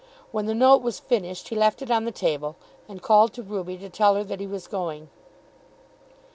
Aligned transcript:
When 0.31 0.47
the 0.47 0.55
note 0.55 0.81
was 0.81 0.99
finished 0.99 1.49
he 1.49 1.55
left 1.55 1.83
it 1.83 1.91
on 1.91 2.05
the 2.05 2.11
table, 2.11 2.55
and 2.89 3.03
called 3.03 3.33
to 3.33 3.43
Ruby 3.43 3.77
to 3.77 3.87
tell 3.87 4.15
her 4.15 4.23
that 4.23 4.39
he 4.39 4.47
was 4.47 4.65
going. 4.65 5.09